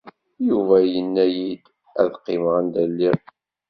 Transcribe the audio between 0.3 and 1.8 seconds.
Yuba yenna-id